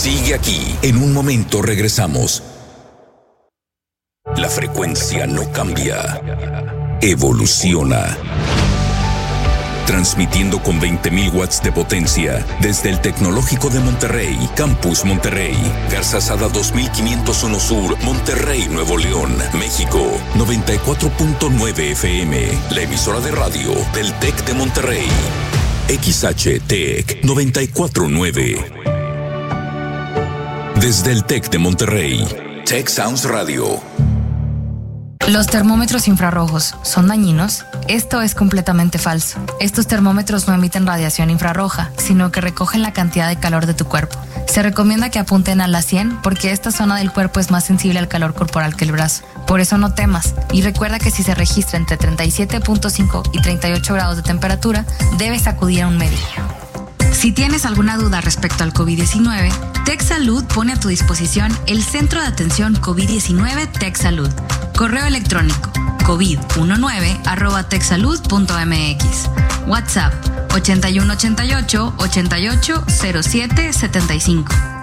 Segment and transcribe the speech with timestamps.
[0.00, 0.74] Sigue aquí.
[0.80, 2.42] En un momento regresamos.
[4.34, 6.22] La frecuencia no cambia.
[7.02, 8.16] Evoluciona.
[9.86, 15.54] Transmitiendo con 20.000 watts de potencia desde el Tecnológico de Monterrey, Campus Monterrey,
[15.92, 20.00] Garzazada 2501 Sur, Monterrey, Nuevo León, México,
[20.34, 25.08] 94.9 FM, la emisora de radio del TEC de Monterrey.
[25.88, 28.79] XHTEC 949.
[30.80, 32.26] Desde el TEC de Monterrey,
[32.64, 33.82] Tech Sounds Radio.
[35.28, 37.66] ¿Los termómetros infrarrojos son dañinos?
[37.86, 39.38] Esto es completamente falso.
[39.60, 43.84] Estos termómetros no emiten radiación infrarroja, sino que recogen la cantidad de calor de tu
[43.84, 44.18] cuerpo.
[44.46, 47.98] Se recomienda que apunten a la 100 porque esta zona del cuerpo es más sensible
[47.98, 49.24] al calor corporal que el brazo.
[49.46, 54.16] Por eso no temas y recuerda que si se registra entre 37.5 y 38 grados
[54.16, 54.86] de temperatura,
[55.18, 56.24] debes acudir a un médico.
[57.12, 62.26] Si tienes alguna duda respecto al COVID-19, TechSalud pone a tu disposición el Centro de
[62.26, 64.30] Atención COVID-19 TechSalud.
[64.76, 65.70] Correo electrónico
[66.10, 69.30] covid19 arroba texsalud.mx.
[69.66, 70.12] WhatsApp
[70.52, 72.84] 8188 88
[73.22, 74.79] 07 75.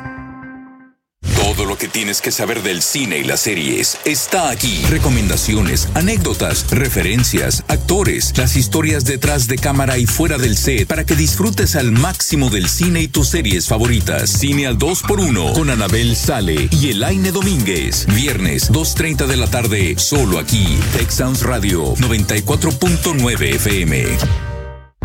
[1.57, 4.79] Todo lo que tienes que saber del cine y las series está aquí.
[4.91, 11.15] Recomendaciones, anécdotas, referencias, actores, las historias detrás de cámara y fuera del set para que
[11.15, 14.29] disfrutes al máximo del cine y tus series favoritas.
[14.29, 18.05] Cine al 2x1 con Anabel Sale y Elaine Domínguez.
[18.13, 20.77] Viernes 2.30 de la tarde, solo aquí.
[21.09, 24.05] Sounds Radio 94.9 FM.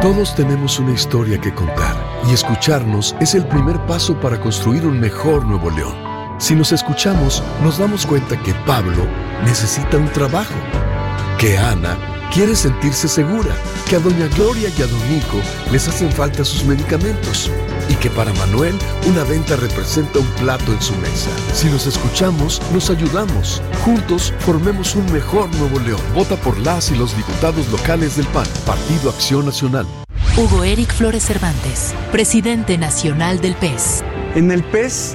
[0.03, 1.97] Todos tenemos una historia que contar
[2.28, 6.12] y escucharnos es el primer paso para construir un mejor Nuevo León.
[6.42, 9.06] Si nos escuchamos, nos damos cuenta que Pablo
[9.44, 10.53] necesita un trabajo,
[11.38, 11.97] que Ana
[12.34, 13.54] quiere sentirse segura,
[13.88, 15.38] que a doña Gloria y a don Nico
[15.70, 17.48] les hacen falta sus medicamentos
[17.88, 18.76] y que para Manuel
[19.08, 21.30] una venta representa un plato en su mesa.
[21.53, 23.62] Si nos escuchamos, nos ayudamos.
[23.84, 26.00] Juntos formemos un mejor Nuevo León.
[26.12, 29.86] Vota por las y los diputados locales del PAN, Partido Acción Nacional.
[30.36, 34.03] Hugo Eric Flores Cervantes, presidente nacional del PES.
[34.34, 35.14] En el PES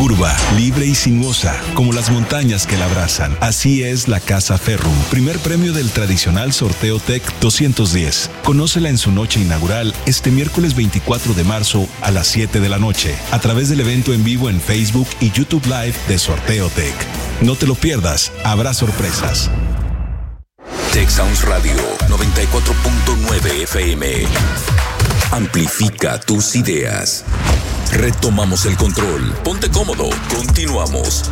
[0.00, 3.36] Curva, libre y sinuosa, como las montañas que la abrazan.
[3.40, 8.30] Así es la Casa Ferrum, primer premio del tradicional sorteo TEC 210.
[8.42, 12.78] Conócela en su noche inaugural este miércoles 24 de marzo a las 7 de la
[12.78, 16.94] noche, a través del evento en vivo en Facebook y YouTube Live de Sorteo TEC.
[17.42, 19.50] No te lo pierdas, habrá sorpresas.
[20.94, 21.74] Tech Sounds Radio
[22.08, 24.06] 94.9 FM.
[25.30, 27.26] Amplifica tus ideas.
[27.92, 29.34] Retomamos el control.
[29.44, 30.08] Ponte cómodo.
[30.34, 31.30] Continuamos.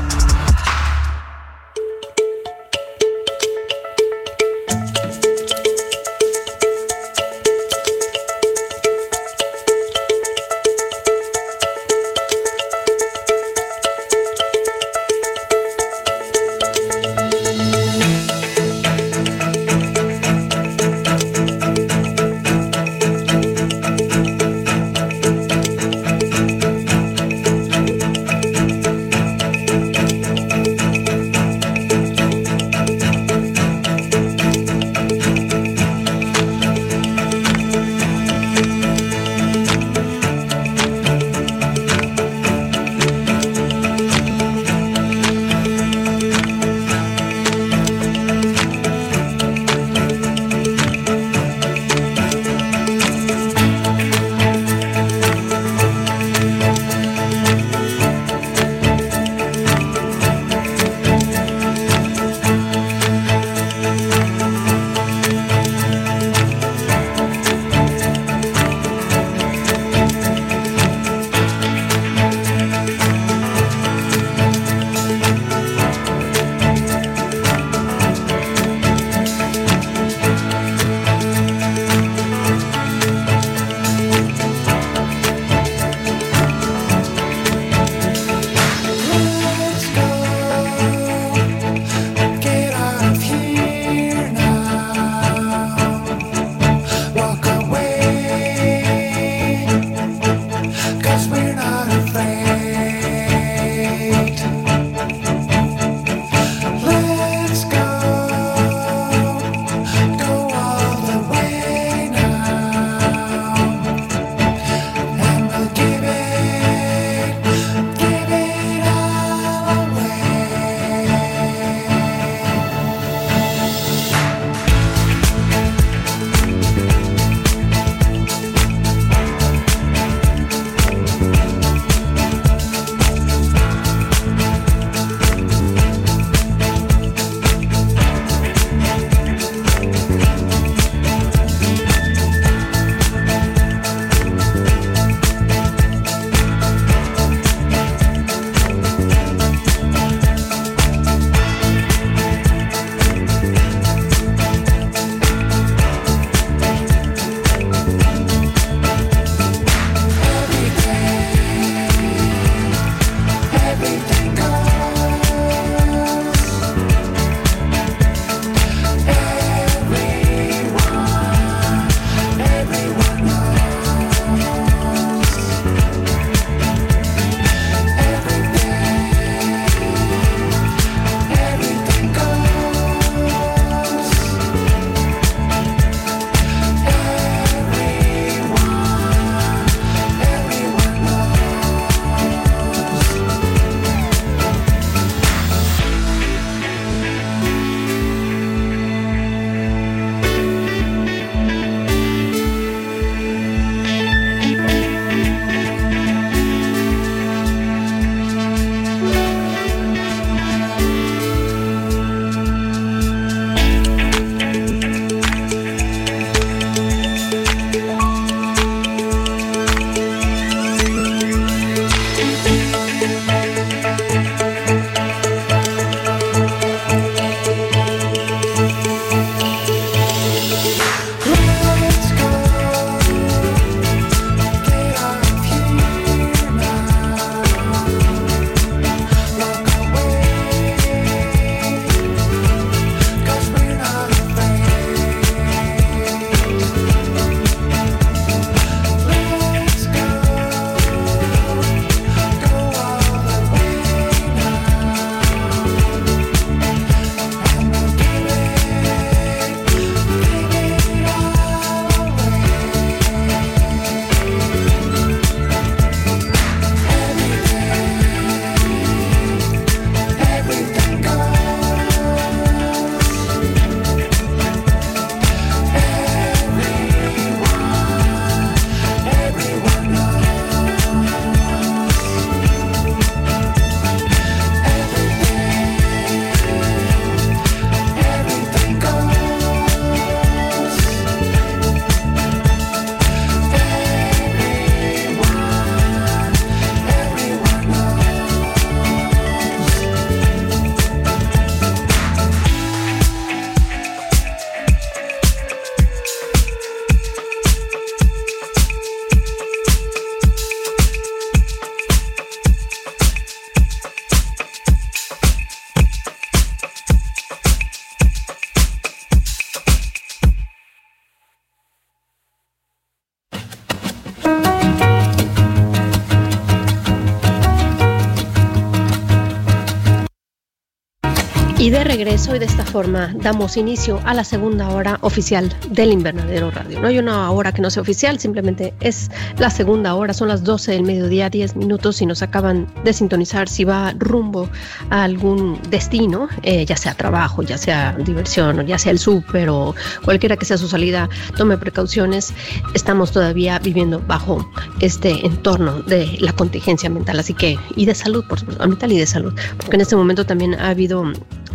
[331.60, 335.90] Y de regreso y de esta forma damos inicio a la segunda hora oficial del
[335.90, 336.80] Invernadero Radio.
[336.80, 340.44] No hay una hora que no sea oficial, simplemente es la segunda hora, son las
[340.44, 344.48] 12 del mediodía, 10 minutos y nos acaban de sintonizar si va rumbo
[344.90, 349.74] a algún destino, eh, ya sea trabajo, ya sea diversión, ya sea el súper o
[350.04, 352.32] cualquiera que sea su salida, tome precauciones.
[352.72, 354.48] Estamos todavía viviendo bajo
[354.78, 358.98] este entorno de la contingencia mental, así que, y de salud, por supuesto, mental y
[358.98, 361.02] de salud, porque en este momento también ha habido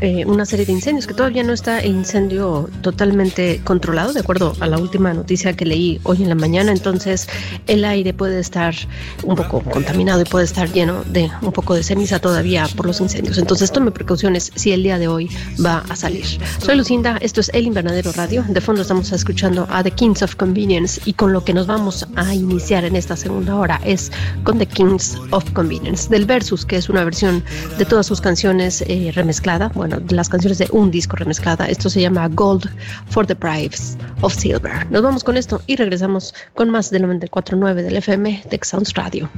[0.04, 4.68] eh, una serie de incendios, que todavía no está incendio totalmente controlado, de acuerdo a
[4.68, 6.72] la última noticia que leí hoy en la mañana.
[6.72, 7.28] Entonces,
[7.68, 8.76] el aire puede estar
[9.24, 13.00] un poco contaminado y puede estar lleno de un poco de ceniza todavía por los
[13.00, 13.38] incendios.
[13.38, 15.30] Entonces, tome precauciones si el día de hoy
[15.64, 16.26] va a salir.
[16.60, 18.44] Soy Lucinda, esto es El Invernadero Radio.
[18.48, 22.06] De fondo estamos escuchando a The Kings of Convenience y con lo que nos vamos
[22.16, 24.12] a iniciar en esta segunda hora es
[24.44, 27.44] con The Kings of Convenience, del Versus, que es una versión
[27.78, 31.68] de todas sus canciones eh, remezclada bueno, las canciones de un disco remezclada.
[31.68, 32.70] Esto se llama Gold
[33.10, 34.90] for the Price of Silver.
[34.92, 39.30] Nos vamos con esto y regresamos con más del 94.9 del FM de Sounds Radio.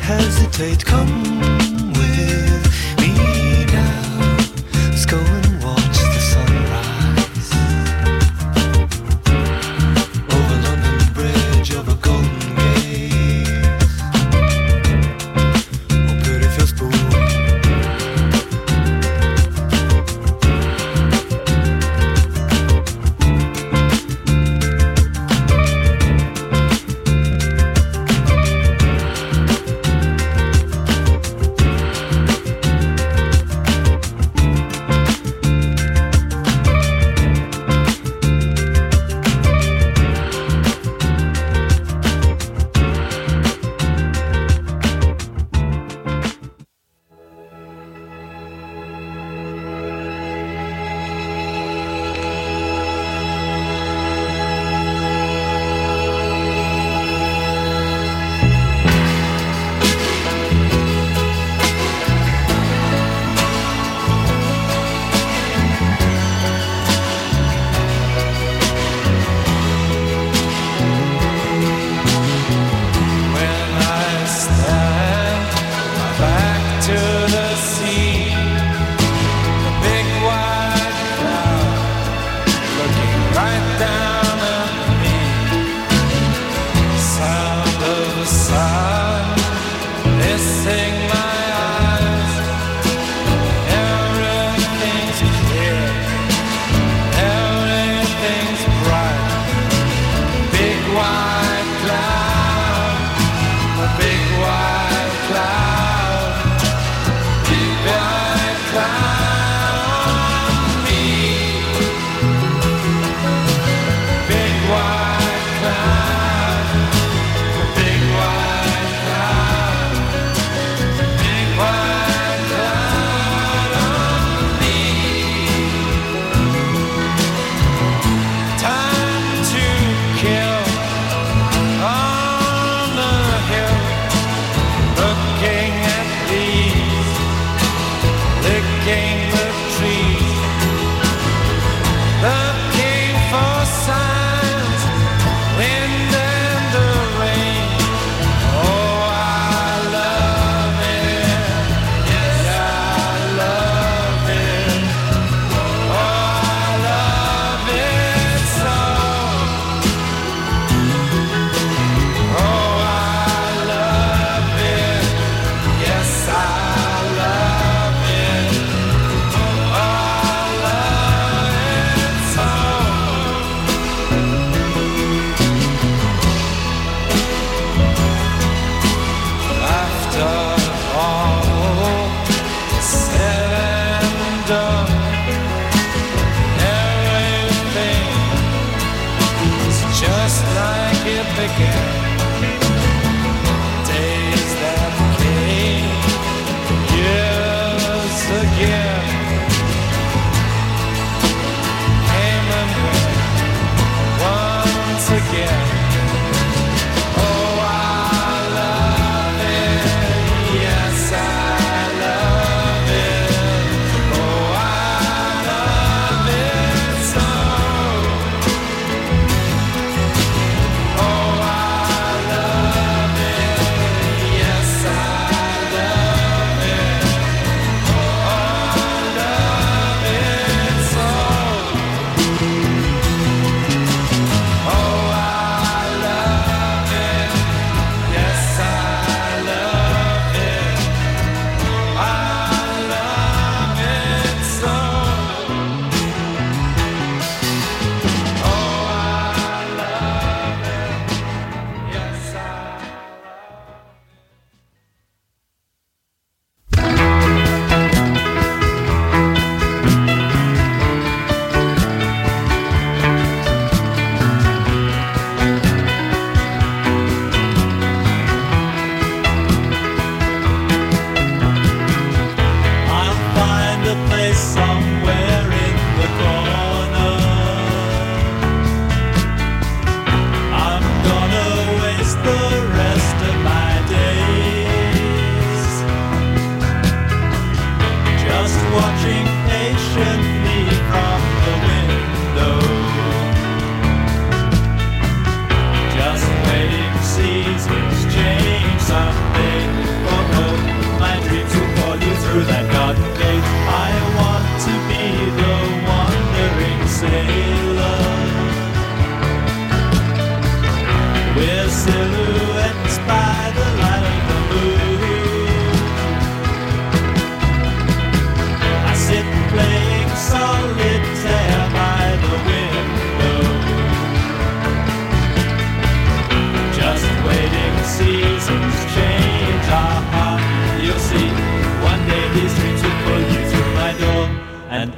[0.00, 0.84] Hesitate.
[0.84, 1.65] Come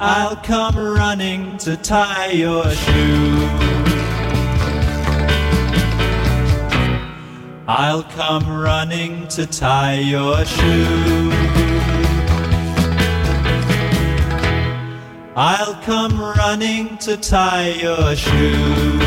[0.00, 3.48] I'll come running to tie your shoe.
[7.66, 11.32] I'll come running to tie your shoe.
[15.34, 19.00] I'll come running to tie your shoe.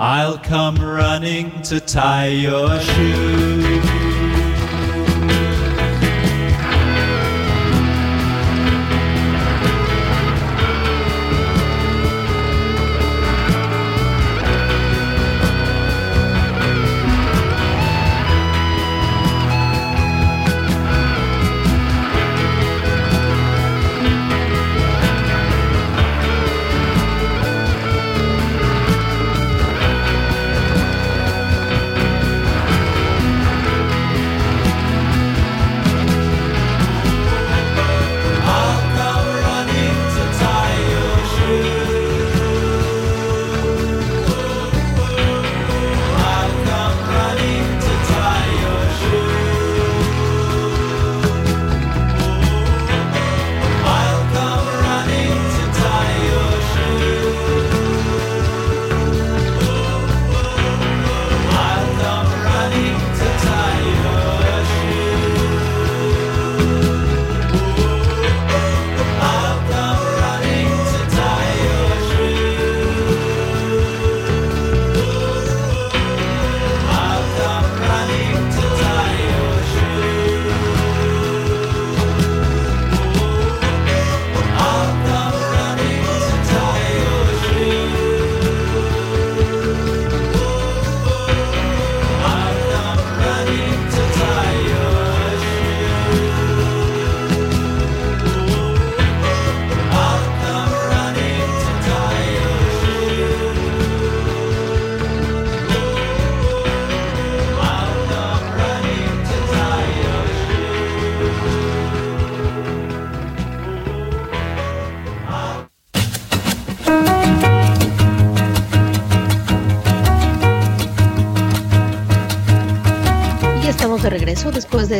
[0.00, 3.99] I'll come running to tie your shoe.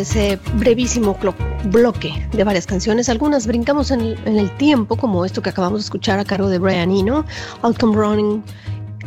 [0.00, 1.16] Ese brevísimo
[1.64, 3.08] bloque de varias canciones.
[3.08, 6.48] Algunas brincamos en el, en el tiempo, como esto que acabamos de escuchar a cargo
[6.48, 7.24] de Brian Eno,
[7.62, 8.42] Outcome Running.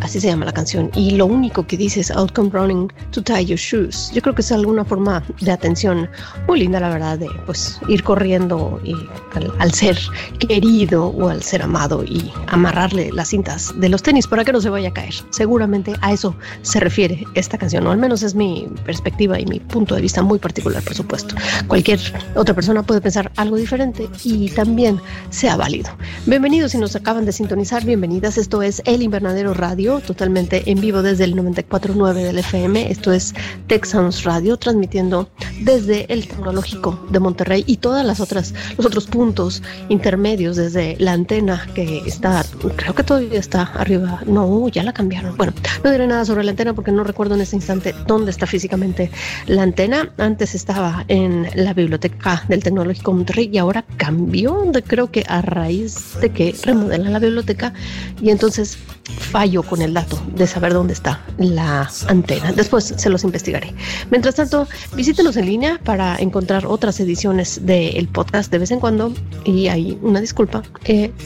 [0.01, 0.89] Así se llama la canción.
[0.95, 4.11] Y lo único que dice es Outcome Running to Tie Your Shoes.
[4.11, 6.09] Yo creo que es alguna forma de atención
[6.47, 8.93] muy linda, la verdad, de pues ir corriendo y
[9.35, 9.97] al, al ser
[10.39, 14.59] querido o al ser amado y amarrarle las cintas de los tenis para que no
[14.59, 15.13] se vaya a caer.
[15.29, 19.59] Seguramente a eso se refiere esta canción, o al menos es mi perspectiva y mi
[19.59, 21.35] punto de vista muy particular, por supuesto.
[21.67, 21.99] Cualquier
[22.35, 24.99] otra persona puede pensar algo diferente y también
[25.29, 25.91] sea válido.
[26.25, 28.37] Bienvenidos si nos acaban de sintonizar, bienvenidas.
[28.37, 32.91] Esto es El Invernadero Radio, totalmente en vivo desde el 94.9 del FM.
[33.03, 33.33] Esto es
[33.67, 39.61] Texans Radio, transmitiendo desde el Tecnológico de Monterrey y todas las otras, los otros puntos
[39.89, 42.45] intermedios desde la antena que está,
[42.77, 44.21] creo que todavía está arriba.
[44.25, 45.35] No, ya la cambiaron.
[45.35, 45.51] Bueno,
[45.83, 49.11] no diré nada sobre la antena porque no recuerdo en este instante dónde está físicamente
[49.47, 50.13] la antena.
[50.17, 55.41] Antes estaba en la biblioteca del Tecnológico de Monterrey y ahora cambió, creo que a
[55.41, 57.73] raíz de que remodelan la biblioteca
[58.21, 62.51] y entonces fallo con el dato de saber dónde está la antena.
[62.51, 63.73] Después se los investigaré.
[64.11, 69.13] Mientras tanto, visítenos en línea para encontrar otras ediciones del podcast de vez en cuando.
[69.43, 70.63] Y hay una disculpa,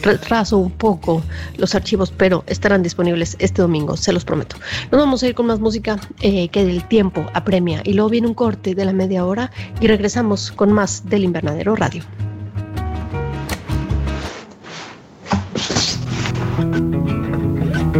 [0.02, 1.22] retraso un poco
[1.58, 4.56] los archivos, pero estarán disponibles este domingo, se los prometo.
[4.92, 7.82] Nos vamos a ir con más música eh, que el tiempo apremia.
[7.84, 11.76] Y luego viene un corte de la media hora y regresamos con más del Invernadero
[11.76, 12.04] Radio.
[17.98, 18.00] I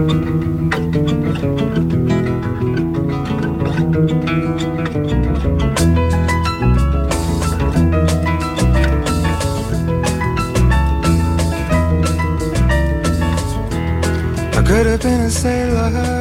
[14.64, 16.17] could have been a sailor,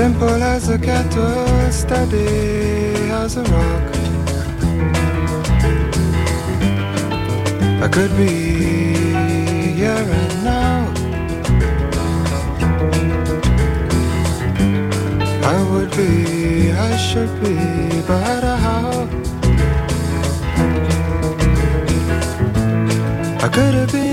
[0.00, 2.26] simple as a kettle, steady
[3.22, 3.88] as a rock.
[7.84, 8.34] I could be
[9.80, 10.78] here and now.
[15.54, 17.56] I would be, I should be,
[18.10, 19.06] but how?
[23.44, 24.09] I could have been,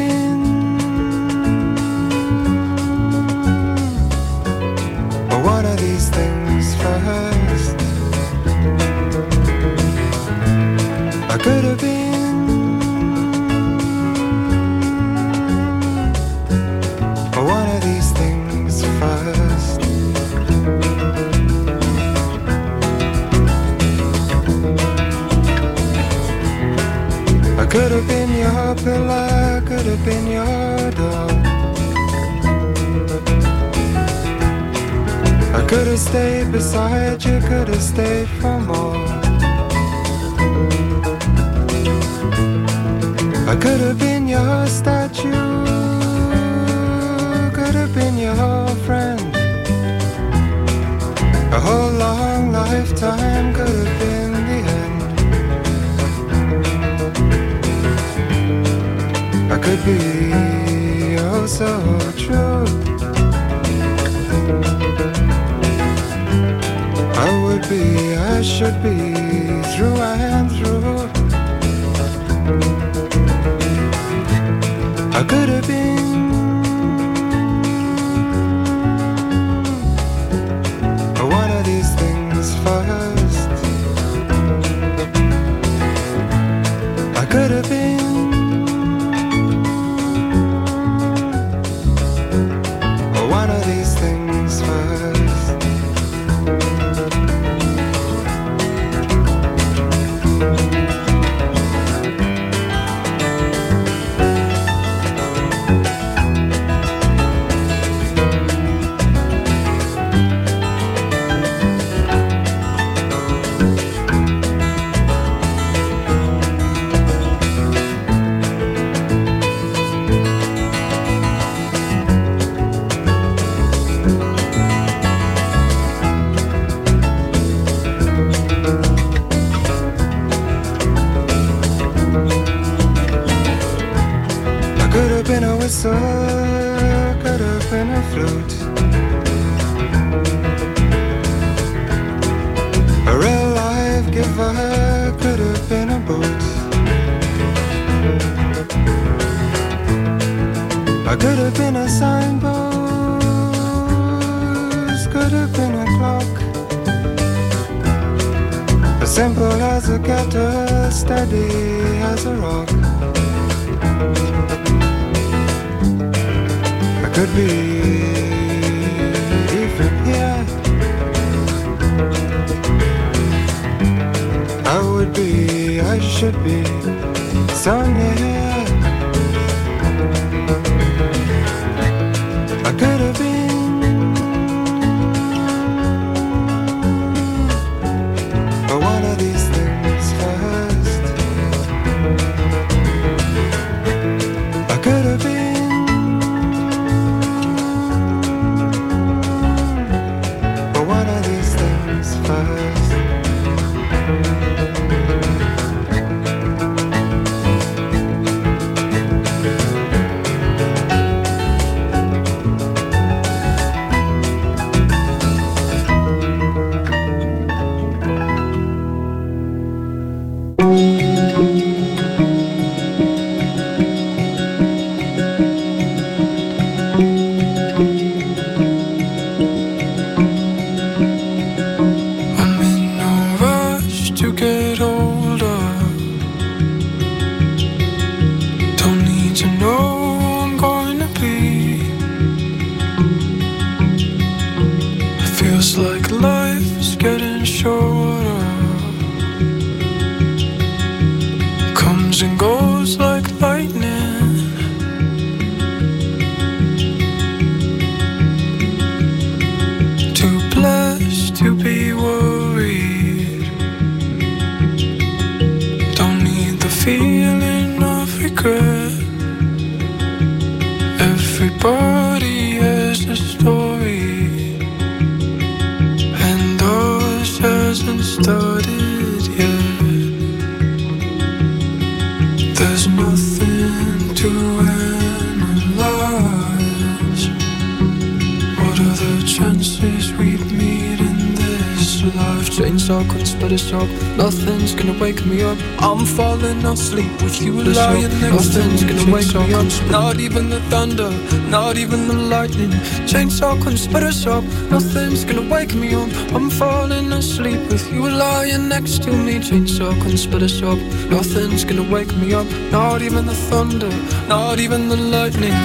[295.07, 295.57] wake me up.
[295.79, 298.65] I'm falling asleep with you lying next to me.
[298.65, 299.67] Nothing's gonna wake me up.
[299.89, 301.11] Not even the thunder,
[301.49, 302.71] not even the lightning.
[303.11, 304.43] Chainsaw can't split us up.
[304.69, 306.09] Nothing's gonna wake me up.
[306.35, 309.35] I'm falling asleep with you lying next to me.
[309.47, 310.79] Chainsaw can't split us up.
[311.15, 312.47] Nothing's gonna wake me up.
[312.69, 313.91] Not even the thunder,
[314.27, 315.57] not even the lightning.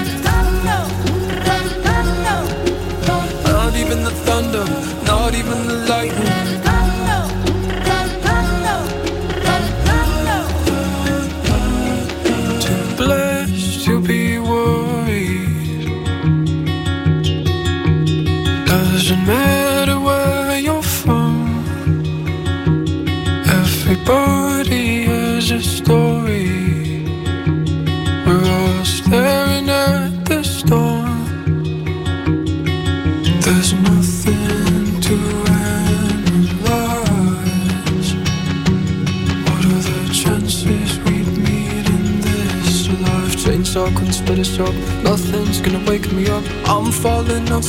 [3.56, 4.64] Not even the thunder,
[5.10, 6.31] not even the lightning.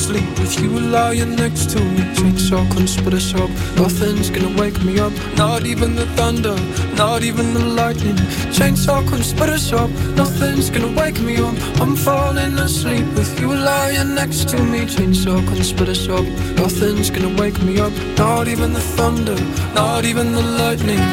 [0.03, 2.01] Asleep with you lying next to me.
[2.17, 3.49] Chainsaw couldn't split us up.
[3.77, 5.13] Nothing's gonna wake me up.
[5.37, 6.55] Not even the thunder,
[6.95, 8.17] not even the lightning.
[8.57, 9.89] Chainsaw couldn't split us up.
[10.21, 11.55] Nothing's gonna wake me up.
[11.81, 14.79] I'm falling asleep with you lying next to me.
[14.93, 16.25] Chainsaw couldn't split us up.
[16.63, 17.93] Nothing's gonna wake me up.
[18.17, 19.37] Not even the thunder,
[19.73, 21.03] not even the lightning.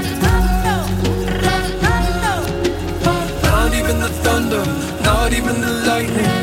[3.53, 4.65] Not even the thunder,
[5.05, 6.40] not even the lightning.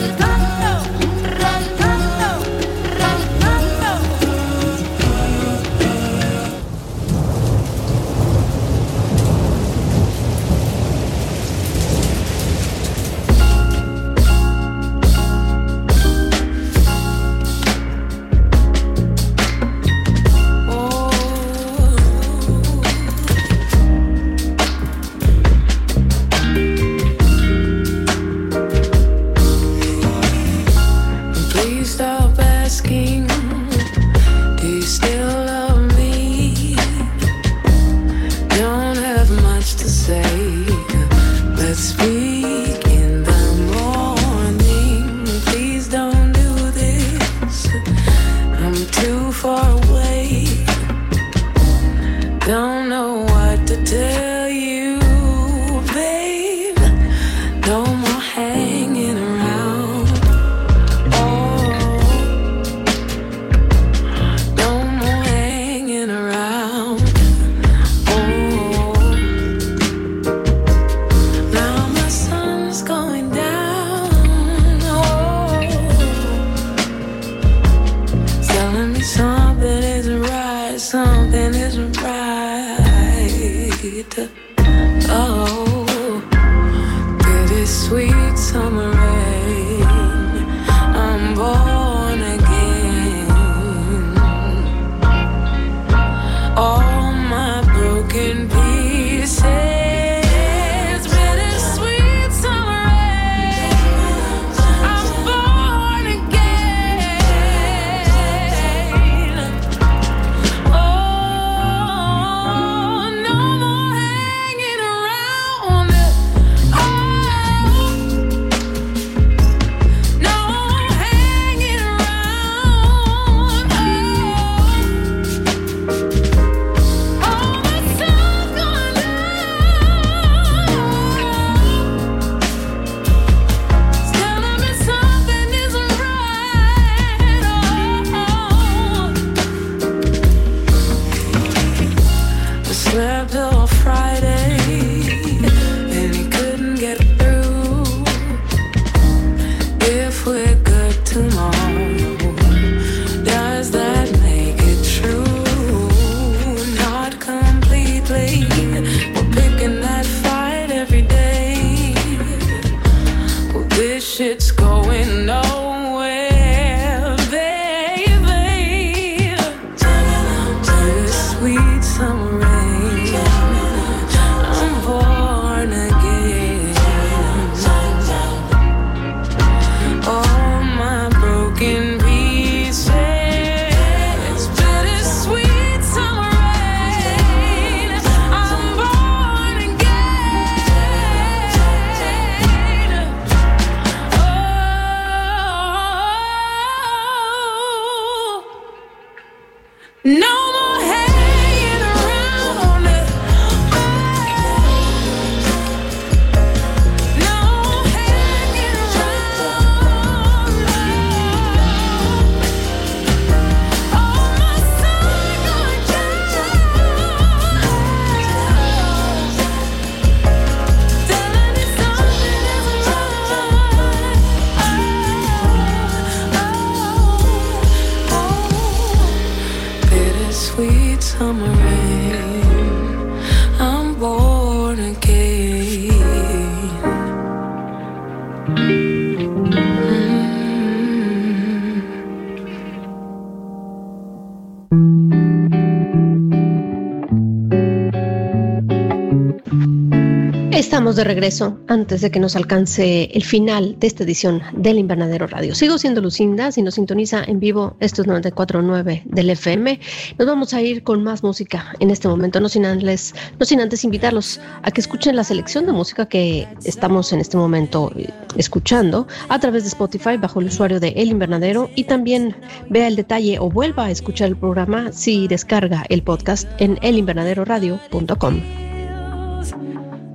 [250.57, 255.27] Estamos de regreso antes de que nos alcance el final de esta edición del Invernadero
[255.27, 255.53] Radio.
[255.53, 259.79] Sigo siendo Lucinda, si nos sintoniza en vivo, esto es 94.9 del FM.
[260.17, 263.61] Nos vamos a ir con más música en este momento, no sin, antes, no sin
[263.61, 268.09] antes invitarlos a que escuchen la selección de música que estamos en este momento eh,
[268.35, 272.35] escuchando a través de Spotify bajo el usuario de El Invernadero y también
[272.67, 278.41] vea el detalle o vuelva a escuchar el programa si descarga el podcast en elinvernaderoradio.com.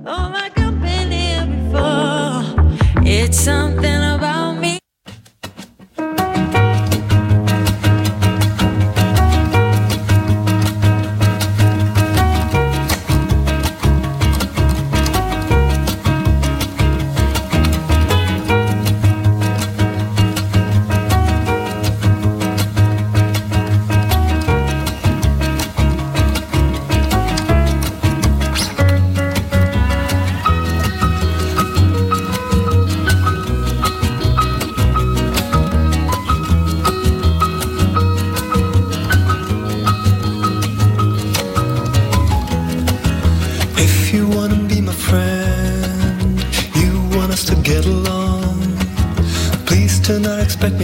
[0.05, 2.43] all my company before.
[3.05, 4.42] It's something about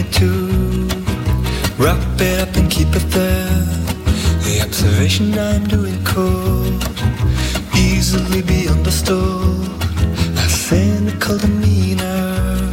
[0.02, 0.88] me to
[1.78, 3.64] wrap it up and keep it there.
[4.44, 6.82] The observation I'm doing could
[7.76, 9.68] easily be understood.
[10.36, 12.70] A cynical demeanor,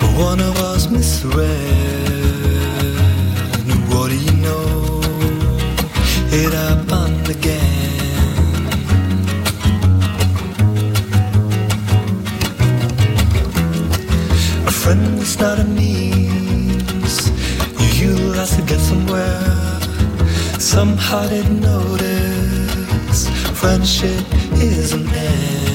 [0.00, 1.46] but one of us misread.
[3.90, 5.00] What do you know?
[6.40, 7.94] It happened again.
[14.66, 15.85] A friend is not a means
[20.76, 24.26] Somehow didn't notice friendship
[24.60, 25.65] is an end.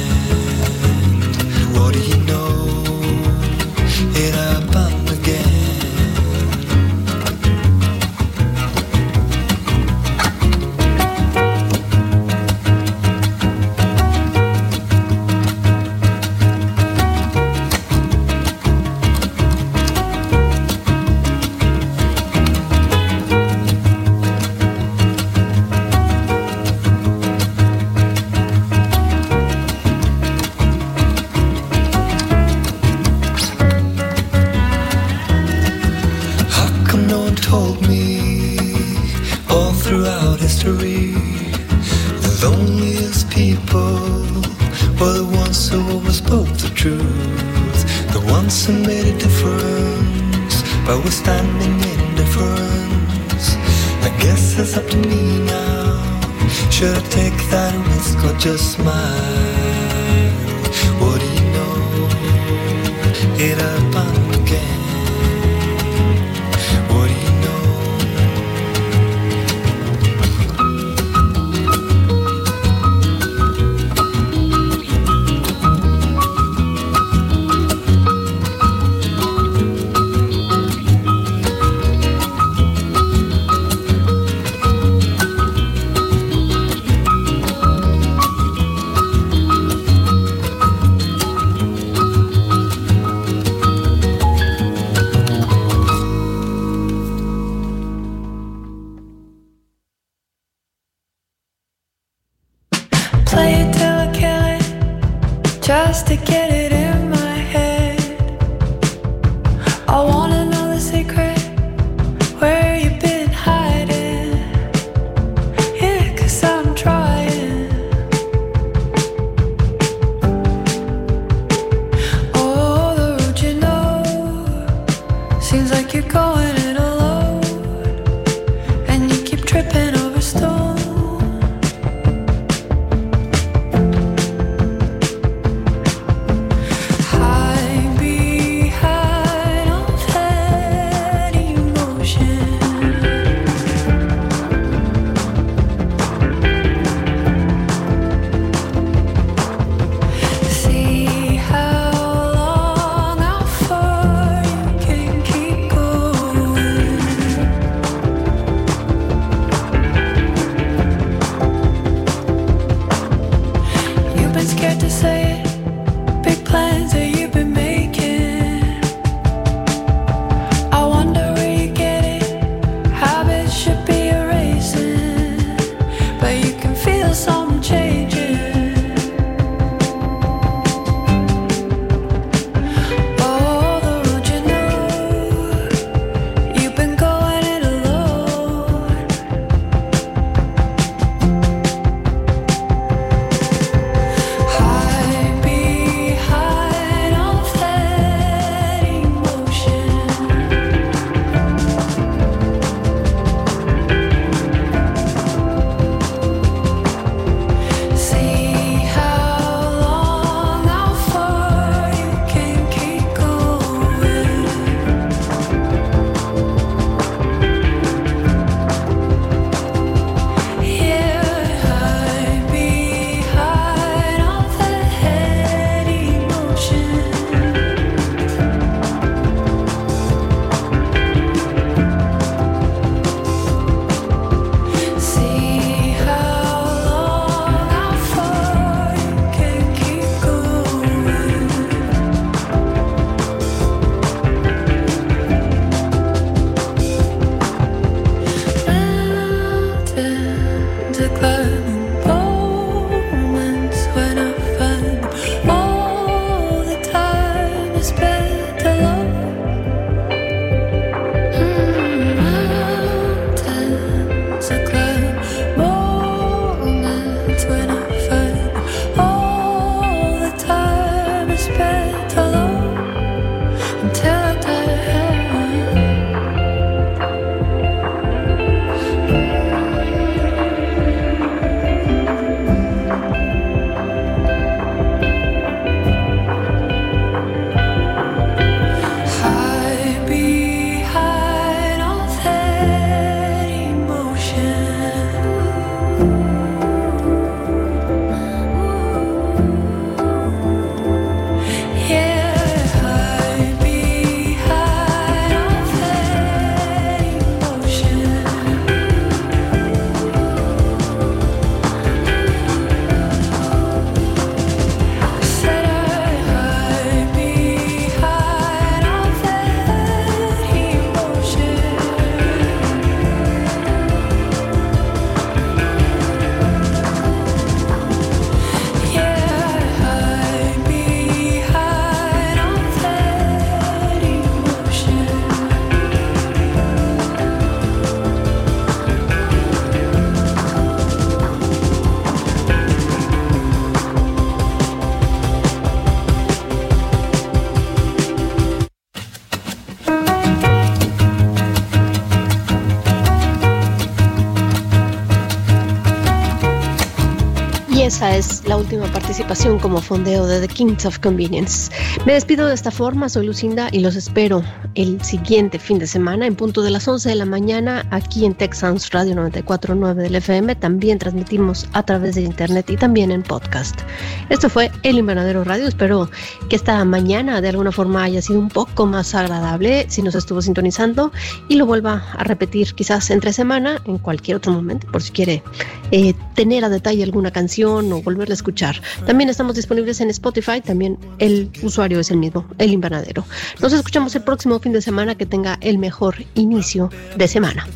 [358.01, 361.71] esa es la última participación como fondeo de The Kings of Convenience.
[362.03, 364.41] Me despido de esta forma, soy Lucinda y los espero
[364.73, 368.33] el siguiente fin de semana en punto de las 11 de la mañana aquí en
[368.33, 370.55] Texans Radio 94.9 del FM.
[370.55, 373.81] También transmitimos a través de internet y también en podcast.
[374.29, 375.67] Esto fue El Invernadero Radio.
[375.67, 376.09] Espero
[376.49, 380.41] que esta mañana de alguna forma haya sido un poco más agradable si nos estuvo
[380.41, 381.11] sintonizando
[381.49, 385.43] y lo vuelva a repetir quizás entre semana en cualquier otro momento por si quiere
[385.91, 388.81] eh, tener a detalle alguna canción o volverla a escuchar.
[389.05, 393.25] También estamos disponibles en Spotify, también el usuario es el mismo, el invernadero.
[393.61, 397.67] Nos escuchamos el próximo fin de semana, que tenga el mejor inicio de semana.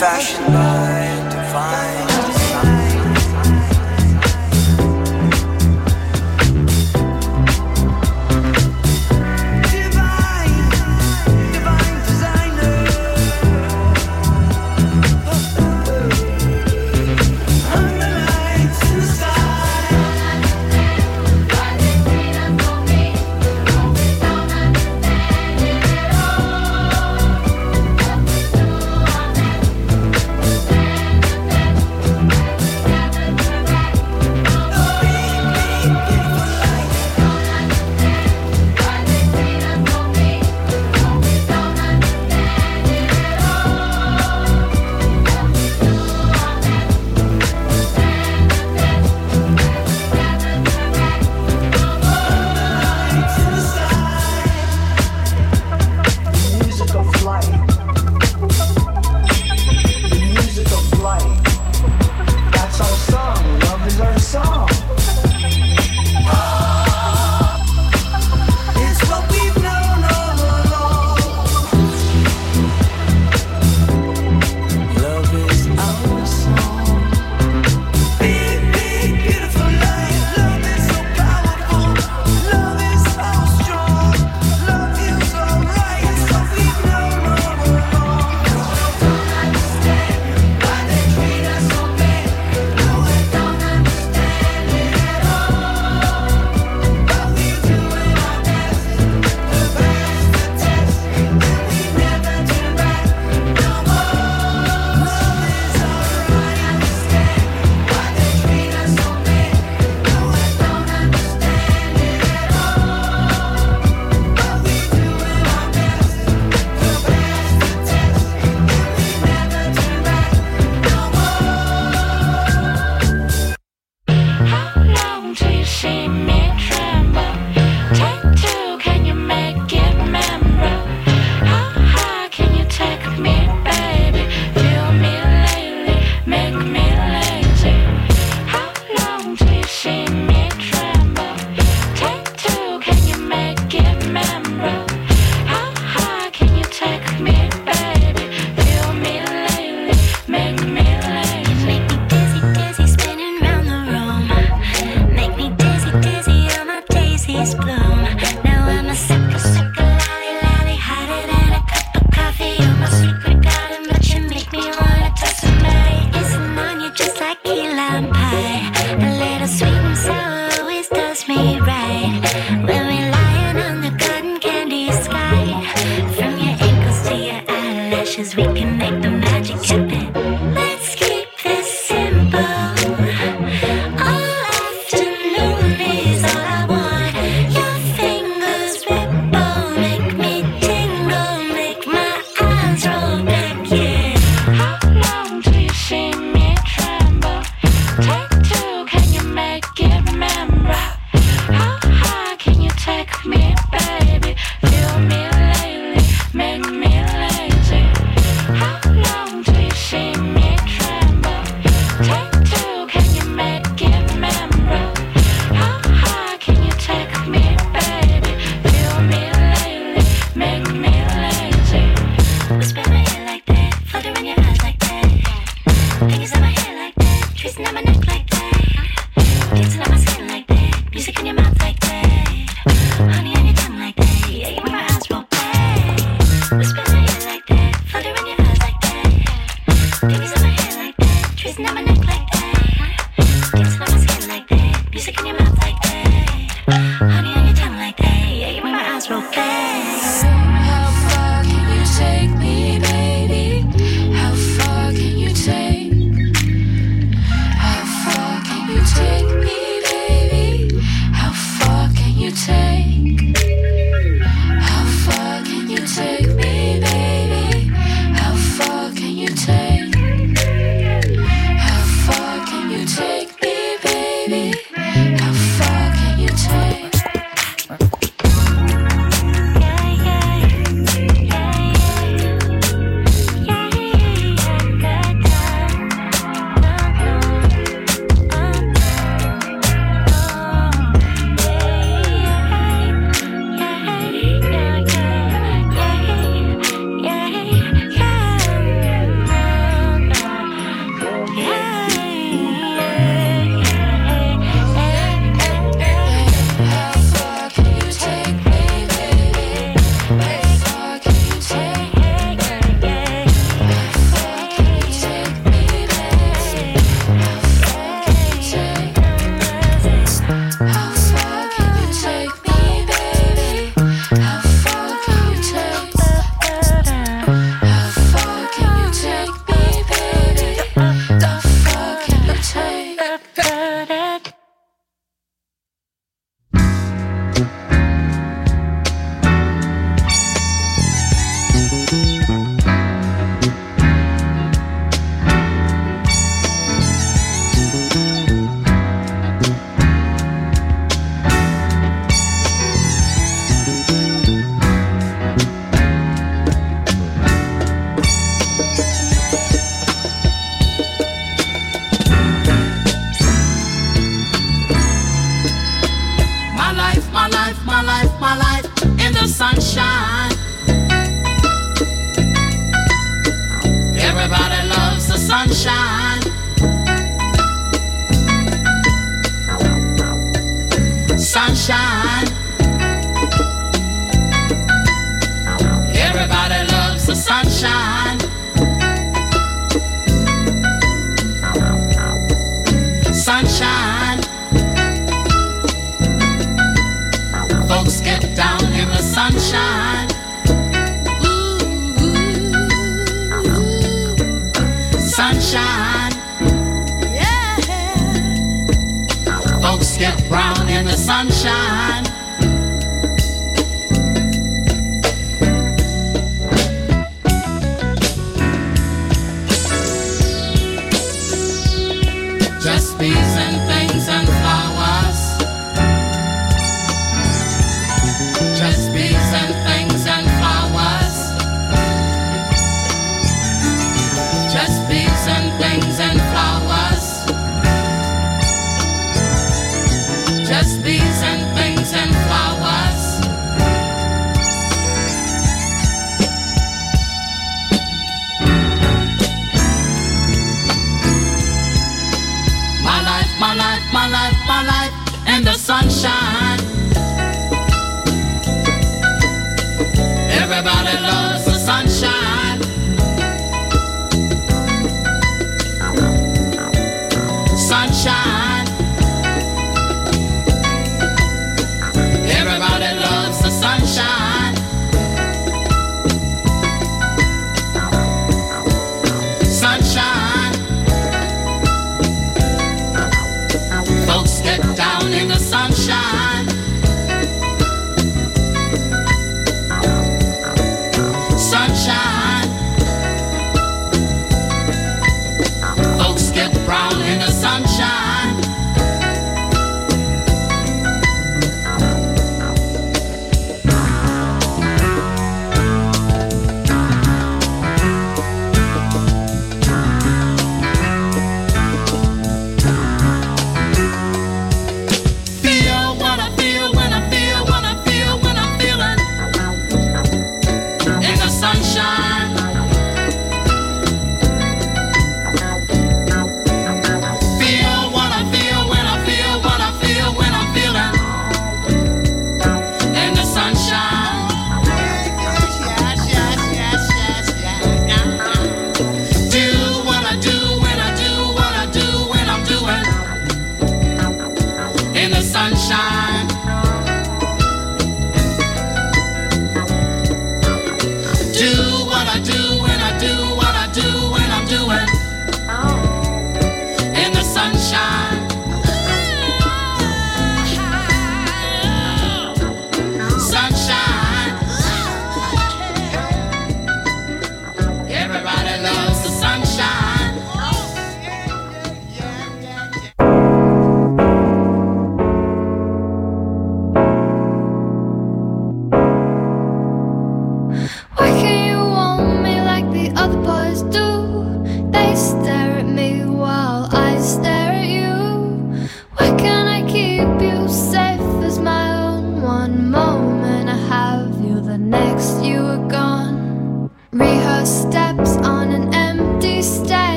[0.00, 1.99] fashioned by divine.